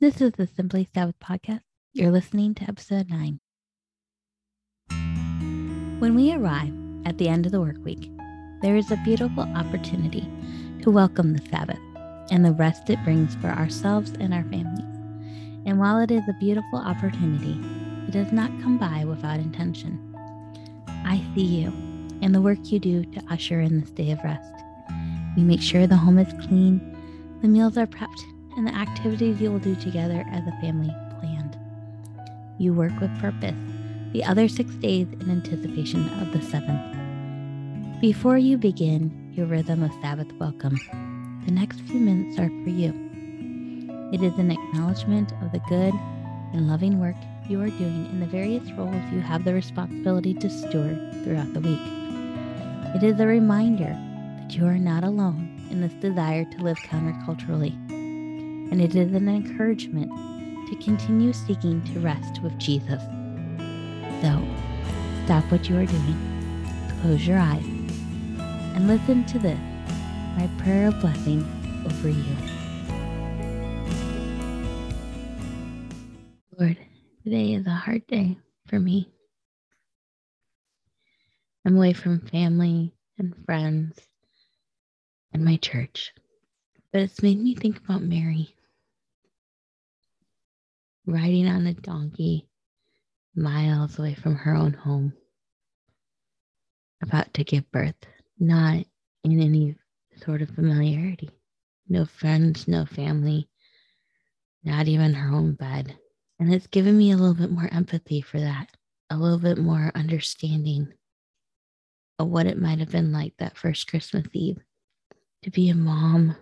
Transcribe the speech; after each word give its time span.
This 0.00 0.22
is 0.22 0.32
the 0.32 0.46
Simply 0.46 0.88
Sabbath 0.94 1.16
podcast. 1.22 1.60
You're 1.92 2.10
listening 2.10 2.54
to 2.54 2.62
episode 2.62 3.10
9. 3.10 3.38
When 5.98 6.14
we 6.14 6.32
arrive 6.32 6.72
at 7.04 7.18
the 7.18 7.28
end 7.28 7.44
of 7.44 7.52
the 7.52 7.60
work 7.60 7.76
week, 7.84 8.10
there 8.62 8.76
is 8.76 8.90
a 8.90 8.96
beautiful 9.04 9.42
opportunity 9.42 10.26
to 10.80 10.90
welcome 10.90 11.34
the 11.34 11.46
Sabbath 11.50 11.78
and 12.30 12.42
the 12.42 12.52
rest 12.52 12.88
it 12.88 12.98
brings 13.04 13.34
for 13.34 13.48
ourselves 13.48 14.12
and 14.18 14.32
our 14.32 14.44
families. 14.44 14.86
And 15.66 15.78
while 15.78 15.98
it 15.98 16.10
is 16.10 16.26
a 16.30 16.40
beautiful 16.40 16.78
opportunity, 16.78 17.60
it 18.08 18.12
does 18.12 18.32
not 18.32 18.48
come 18.62 18.78
by 18.78 19.04
without 19.04 19.38
intention. 19.38 20.16
I 21.04 21.22
see 21.34 21.44
you 21.44 21.74
and 22.22 22.34
the 22.34 22.40
work 22.40 22.72
you 22.72 22.78
do 22.78 23.04
to 23.04 23.22
usher 23.28 23.60
in 23.60 23.78
this 23.78 23.90
day 23.90 24.12
of 24.12 24.24
rest. 24.24 24.54
You 25.36 25.44
make 25.44 25.60
sure 25.60 25.86
the 25.86 25.94
home 25.94 26.18
is 26.18 26.32
clean, 26.46 26.80
the 27.42 27.48
meals 27.48 27.76
are 27.76 27.86
prepped, 27.86 28.29
and 28.56 28.66
the 28.66 28.74
activities 28.74 29.40
you 29.40 29.50
will 29.50 29.58
do 29.58 29.74
together 29.76 30.24
as 30.30 30.46
a 30.46 30.60
family 30.60 30.94
planned. 31.18 31.58
You 32.58 32.74
work 32.74 32.92
with 33.00 33.16
purpose 33.20 33.56
the 34.12 34.24
other 34.24 34.48
six 34.48 34.74
days 34.76 35.06
in 35.20 35.30
anticipation 35.30 36.08
of 36.20 36.32
the 36.32 36.42
seventh. 36.42 38.00
Before 38.00 38.38
you 38.38 38.58
begin 38.58 39.32
your 39.34 39.46
rhythm 39.46 39.82
of 39.82 39.92
Sabbath 40.02 40.32
welcome, 40.40 40.76
the 41.46 41.52
next 41.52 41.80
few 41.82 42.00
minutes 42.00 42.38
are 42.38 42.48
for 42.48 42.70
you. 42.70 42.92
It 44.12 44.22
is 44.22 44.36
an 44.38 44.50
acknowledgement 44.50 45.32
of 45.42 45.52
the 45.52 45.60
good 45.68 45.94
and 46.52 46.68
loving 46.68 46.98
work 46.98 47.16
you 47.48 47.60
are 47.60 47.68
doing 47.68 48.06
in 48.06 48.20
the 48.20 48.26
various 48.26 48.70
roles 48.72 49.12
you 49.12 49.20
have 49.20 49.44
the 49.44 49.54
responsibility 49.54 50.34
to 50.34 50.50
steward 50.50 51.12
throughout 51.24 51.52
the 51.52 51.60
week. 51.60 51.80
It 52.94 53.02
is 53.04 53.20
a 53.20 53.26
reminder 53.26 53.96
that 54.40 54.56
you 54.56 54.66
are 54.66 54.78
not 54.78 55.04
alone 55.04 55.60
in 55.70 55.80
this 55.80 55.92
desire 55.94 56.44
to 56.44 56.62
live 56.62 56.78
counterculturally, 56.78 57.74
and 58.70 58.80
it 58.80 58.94
is 58.94 59.12
an 59.12 59.28
encouragement 59.28 60.10
to 60.68 60.76
continue 60.76 61.32
seeking 61.32 61.82
to 61.82 62.00
rest 62.00 62.40
with 62.42 62.56
Jesus. 62.58 63.02
So, 64.22 64.40
stop 65.24 65.44
what 65.50 65.68
you 65.68 65.76
are 65.76 65.86
doing, 65.86 66.62
close 67.02 67.26
your 67.26 67.38
eyes, 67.38 67.64
and 68.74 68.86
listen 68.86 69.24
to 69.26 69.38
this, 69.38 69.58
my 70.36 70.48
prayer 70.58 70.88
of 70.88 71.00
blessing 71.00 71.44
over 71.84 72.08
you. 72.08 72.36
Lord, 76.56 76.78
today 77.24 77.54
is 77.54 77.66
a 77.66 77.70
hard 77.70 78.06
day 78.06 78.38
for 78.68 78.78
me. 78.78 79.08
I'm 81.64 81.76
away 81.76 81.92
from 81.92 82.20
family 82.20 82.92
and 83.18 83.34
friends 83.44 83.98
and 85.32 85.44
my 85.44 85.56
church. 85.56 86.12
But 86.92 87.02
it's 87.02 87.22
made 87.22 87.40
me 87.40 87.54
think 87.54 87.78
about 87.78 88.02
Mary 88.02 88.54
riding 91.06 91.46
on 91.46 91.66
a 91.66 91.74
donkey 91.74 92.48
miles 93.34 93.98
away 93.98 94.14
from 94.14 94.34
her 94.34 94.54
own 94.54 94.72
home, 94.72 95.12
about 97.02 97.32
to 97.34 97.44
give 97.44 97.70
birth, 97.70 97.94
not 98.38 98.84
in 99.24 99.40
any 99.40 99.76
sort 100.24 100.42
of 100.42 100.50
familiarity. 100.50 101.30
No 101.88 102.04
friends, 102.04 102.68
no 102.68 102.84
family, 102.84 103.48
not 104.64 104.88
even 104.88 105.14
her 105.14 105.34
own 105.34 105.54
bed. 105.54 105.96
And 106.38 106.52
it's 106.52 106.66
given 106.66 106.96
me 106.96 107.10
a 107.10 107.16
little 107.16 107.34
bit 107.34 107.50
more 107.50 107.68
empathy 107.72 108.20
for 108.20 108.40
that, 108.40 108.70
a 109.10 109.16
little 109.16 109.38
bit 109.38 109.58
more 109.58 109.90
understanding 109.94 110.92
of 112.18 112.28
what 112.28 112.46
it 112.46 112.60
might 112.60 112.78
have 112.78 112.90
been 112.90 113.12
like 113.12 113.34
that 113.38 113.56
first 113.56 113.88
Christmas 113.88 114.26
Eve 114.32 114.58
to 115.42 115.50
be 115.50 115.70
a 115.70 115.74
mom 115.74 116.36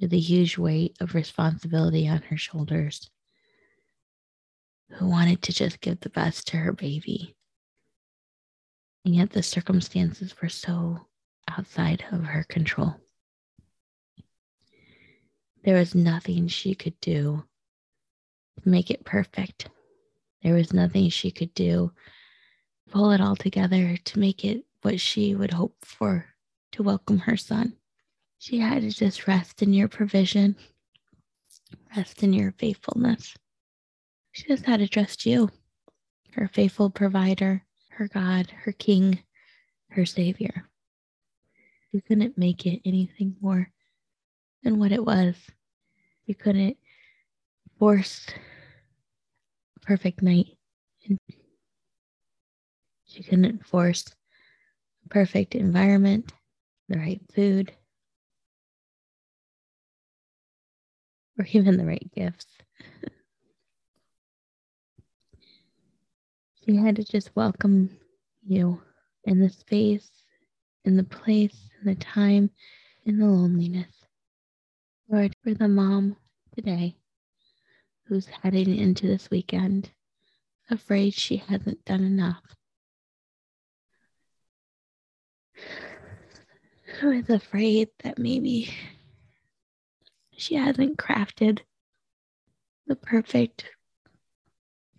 with 0.00 0.12
a 0.12 0.18
huge 0.18 0.56
weight 0.56 0.96
of 1.00 1.14
responsibility 1.14 2.08
on 2.08 2.22
her 2.22 2.36
shoulders, 2.36 3.10
who 4.90 5.08
wanted 5.08 5.42
to 5.42 5.52
just 5.52 5.80
give 5.80 6.00
the 6.00 6.10
best 6.10 6.48
to 6.48 6.56
her 6.56 6.72
baby. 6.72 7.34
And 9.04 9.14
yet 9.14 9.30
the 9.30 9.42
circumstances 9.42 10.34
were 10.40 10.48
so 10.48 11.06
outside 11.48 12.04
of 12.12 12.24
her 12.24 12.44
control. 12.44 12.96
There 15.64 15.76
was 15.76 15.94
nothing 15.94 16.48
she 16.48 16.74
could 16.74 16.98
do 17.00 17.44
to 18.62 18.68
make 18.68 18.90
it 18.90 19.04
perfect. 19.04 19.68
There 20.42 20.54
was 20.54 20.72
nothing 20.72 21.10
she 21.10 21.30
could 21.30 21.52
do 21.54 21.92
pull 22.90 23.12
it 23.12 23.20
all 23.20 23.36
together 23.36 23.96
to 23.96 24.18
make 24.18 24.44
it 24.44 24.64
what 24.82 25.00
she 25.00 25.34
would 25.34 25.52
hope 25.52 25.76
for 25.82 26.26
to 26.72 26.82
welcome 26.82 27.18
her 27.18 27.36
son. 27.36 27.76
She 28.40 28.58
had 28.58 28.80
to 28.80 28.90
just 28.90 29.26
rest 29.26 29.62
in 29.62 29.74
your 29.74 29.86
provision, 29.86 30.56
rest 31.94 32.22
in 32.22 32.32
your 32.32 32.52
faithfulness. 32.52 33.36
She 34.32 34.46
just 34.48 34.64
had 34.64 34.80
to 34.80 34.88
trust 34.88 35.26
you, 35.26 35.50
her 36.32 36.48
faithful 36.48 36.88
provider, 36.88 37.62
her 37.90 38.08
God, 38.08 38.50
her 38.64 38.72
King, 38.72 39.18
her 39.90 40.06
Savior. 40.06 40.64
You 41.92 42.00
couldn't 42.00 42.38
make 42.38 42.64
it 42.64 42.80
anything 42.86 43.36
more 43.42 43.70
than 44.62 44.78
what 44.78 44.92
it 44.92 45.04
was. 45.04 45.36
You 46.24 46.34
couldn't 46.34 46.78
force 47.78 48.26
a 49.76 49.80
perfect 49.80 50.22
night. 50.22 50.56
She 53.04 53.22
couldn't 53.22 53.66
force 53.66 54.06
a 55.04 55.08
perfect 55.10 55.54
environment, 55.54 56.32
the 56.88 56.96
right 56.96 57.20
food, 57.34 57.72
or 61.40 61.46
even 61.52 61.78
the 61.78 61.86
right 61.86 62.10
gifts. 62.14 62.46
she 66.62 66.76
had 66.76 66.96
to 66.96 67.04
just 67.04 67.34
welcome 67.34 67.88
you 68.46 68.82
in 69.24 69.40
the 69.40 69.48
space, 69.48 70.10
in 70.84 70.98
the 70.98 71.04
place, 71.04 71.70
in 71.80 71.86
the 71.86 71.94
time, 71.94 72.50
in 73.06 73.18
the 73.18 73.24
loneliness. 73.24 74.04
Lord, 75.08 75.34
for 75.42 75.54
the 75.54 75.66
mom 75.66 76.16
today 76.54 76.94
who's 78.04 78.26
heading 78.26 78.76
into 78.76 79.06
this 79.06 79.30
weekend, 79.30 79.90
afraid 80.68 81.14
she 81.14 81.38
hasn't 81.38 81.82
done 81.86 82.04
enough. 82.04 82.42
who 87.00 87.12
is 87.12 87.30
afraid 87.30 87.88
that 88.02 88.18
maybe 88.18 88.74
she 90.40 90.54
hasn't 90.54 90.96
crafted 90.96 91.60
the 92.86 92.96
perfect 92.96 93.66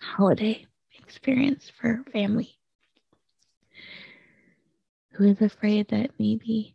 holiday 0.00 0.66
experience 0.98 1.70
for 1.70 1.88
her 1.88 2.04
family. 2.12 2.58
Who 5.12 5.24
is 5.24 5.40
afraid 5.40 5.88
that 5.88 6.10
maybe 6.18 6.74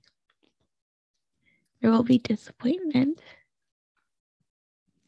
there 1.81 1.91
will 1.91 2.03
be 2.03 2.19
disappointment 2.19 3.19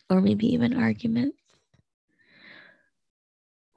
or 0.09 0.21
maybe 0.21 0.47
even 0.47 0.75
arguments, 0.75 1.37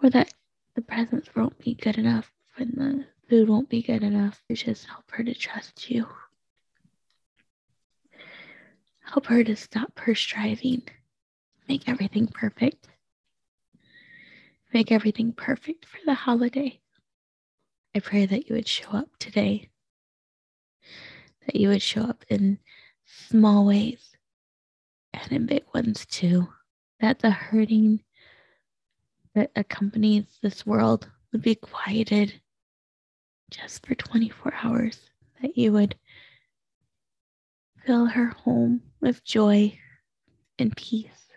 or 0.03 0.10
that 0.10 0.32
the 0.75 0.82
presents 0.82 1.28
won't 1.34 1.58
be 1.58 1.75
good 1.75 1.98
enough 1.98 2.31
when 2.56 2.72
the 2.75 3.06
food 3.28 3.48
won't 3.48 3.69
be 3.69 3.82
good 3.82 4.03
enough. 4.03 4.43
You 4.48 4.56
just 4.56 4.87
help 4.87 5.10
her 5.12 5.25
to 5.25 5.34
trust 5.34 5.91
you. 5.91 6.06
Help 9.06 9.27
her 9.27 9.44
to 9.44 9.55
stop 9.55 9.99
her 10.00 10.15
striving. 10.15 10.83
Make 11.69 11.89
everything 11.89 12.27
perfect. 12.27 12.89
Make 14.75 14.91
everything 14.91 15.33
perfect 15.33 15.87
for 15.87 15.99
the 16.05 16.15
holiday. 16.15 16.81
I 17.94 18.00
pray 18.00 18.27
that 18.27 18.49
you 18.49 18.56
would 18.56 18.69
show 18.69 18.91
up 18.91 19.09
today, 19.19 19.71
that 21.47 21.56
you 21.56 21.69
would 21.69 21.83
show 21.83 22.03
up 22.03 22.25
in 22.28 22.59
small 23.05 23.65
ways 23.65 24.17
and 25.15 25.33
in 25.33 25.47
big 25.47 25.65
ones 25.73 26.05
too, 26.05 26.49
that 27.00 27.21
the 27.21 27.31
hurting 27.31 28.02
that 29.35 29.52
accompanies 29.55 30.25
this 30.43 30.67
world 30.67 31.09
would 31.32 31.43
be 31.43 31.55
quieted 31.55 32.41
just 33.50 33.87
for 33.87 33.94
24 33.94 34.52
hours, 34.62 35.11
that 35.41 35.56
you 35.56 35.73
would 35.73 35.94
fill 37.87 38.06
her 38.06 38.35
home 38.44 38.83
with 39.00 39.25
joy 39.25 39.79
and 40.59 40.77
peace. 40.77 41.31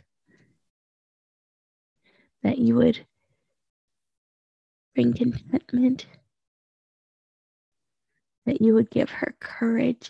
That 2.42 2.58
you 2.58 2.76
would 2.76 3.06
bring 4.96 5.14
contentment. 5.14 6.08
That 8.46 8.62
you 8.62 8.74
would 8.74 8.90
give 8.90 9.12
her 9.12 9.36
courage 9.40 10.10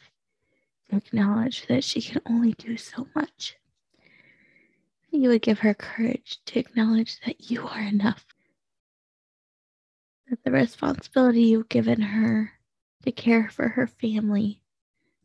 to 0.90 0.96
acknowledge 0.96 1.68
that 1.68 1.84
she 1.84 2.02
can 2.02 2.22
only 2.26 2.54
do 2.54 2.78
so 2.78 3.08
much. 3.16 3.58
You 5.12 5.30
would 5.30 5.42
give 5.42 5.60
her 5.60 5.74
courage 5.74 6.40
to 6.46 6.60
acknowledge 6.60 7.20
that 7.26 7.52
you 7.52 7.68
are 7.68 7.82
enough. 7.82 8.26
That 10.30 10.44
the 10.46 10.52
responsibility 10.52 11.42
you've 11.42 11.68
given 11.68 12.00
her 12.00 12.54
to 13.04 13.12
care 13.12 13.50
for 13.50 13.68
her 13.68 13.88
family 13.88 14.62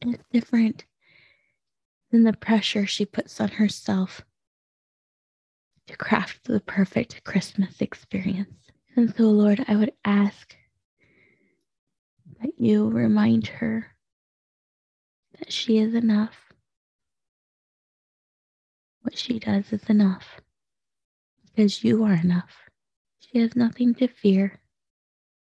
is 0.00 0.16
different 0.32 0.84
than 2.14 2.22
the 2.22 2.32
pressure 2.32 2.86
she 2.86 3.04
puts 3.04 3.40
on 3.40 3.48
herself 3.48 4.24
to 5.88 5.96
craft 5.96 6.44
the 6.44 6.60
perfect 6.60 7.24
Christmas 7.24 7.80
experience. 7.80 8.70
And 8.94 9.12
so, 9.16 9.24
Lord, 9.24 9.64
I 9.66 9.74
would 9.74 9.90
ask 10.04 10.54
that 12.40 12.52
you 12.56 12.88
remind 12.88 13.48
her 13.48 13.96
that 15.40 15.52
she 15.52 15.78
is 15.78 15.92
enough. 15.92 16.36
What 19.02 19.18
she 19.18 19.40
does 19.40 19.72
is 19.72 19.90
enough 19.90 20.40
because 21.42 21.82
you 21.82 22.04
are 22.04 22.14
enough. 22.14 22.54
She 23.18 23.40
has 23.40 23.56
nothing 23.56 23.92
to 23.96 24.06
fear. 24.06 24.60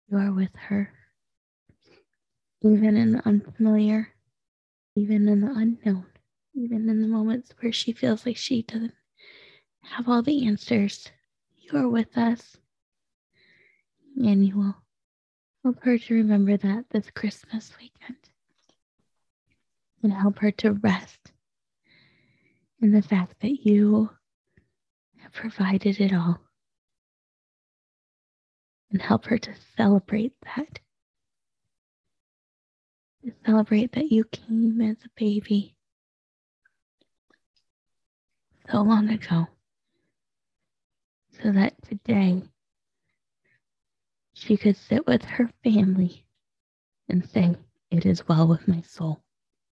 You 0.07 0.19
are 0.19 0.31
with 0.31 0.55
her, 0.55 0.93
even 2.61 2.95
in 2.95 3.13
the 3.13 3.27
unfamiliar, 3.27 4.09
even 4.95 5.27
in 5.27 5.41
the 5.41 5.51
unknown, 5.51 6.05
even 6.59 6.89
in 6.89 7.01
the 7.01 7.07
moments 7.07 7.53
where 7.59 7.71
she 7.71 7.93
feels 7.93 8.25
like 8.25 8.35
she 8.35 8.63
doesn't 8.63 8.93
have 9.81 10.09
all 10.09 10.21
the 10.21 10.45
answers. 10.45 11.09
You 11.57 11.79
are 11.79 11.87
with 11.87 12.17
us, 12.17 12.57
and 14.17 14.45
you 14.45 14.57
will 14.57 14.75
help 15.63 15.81
her 15.83 15.97
to 15.97 16.13
remember 16.13 16.57
that 16.57 16.85
this 16.89 17.09
Christmas 17.11 17.71
weekend 17.79 18.17
and 20.03 20.11
help 20.11 20.39
her 20.39 20.51
to 20.51 20.73
rest 20.73 21.31
in 22.81 22.91
the 22.91 23.01
fact 23.01 23.39
that 23.41 23.65
you 23.65 24.09
have 25.17 25.31
provided 25.31 25.99
it 25.99 26.13
all 26.13 26.39
and 28.91 29.01
help 29.01 29.25
her 29.25 29.37
to 29.37 29.53
celebrate 29.77 30.33
that. 30.55 30.79
To 33.23 33.31
celebrate 33.45 33.91
that 33.93 34.11
you 34.11 34.23
came 34.25 34.81
as 34.81 34.97
a 35.05 35.09
baby 35.15 35.75
so 38.71 38.81
long 38.81 39.09
ago, 39.09 39.47
so 41.41 41.51
that 41.51 41.73
today 41.87 42.43
she 44.33 44.57
could 44.57 44.77
sit 44.77 45.07
with 45.07 45.23
her 45.23 45.49
family 45.63 46.25
and 47.07 47.27
say, 47.27 47.55
It 47.89 48.05
is 48.05 48.27
well 48.27 48.47
with 48.47 48.67
my 48.67 48.81
soul. 48.81 49.21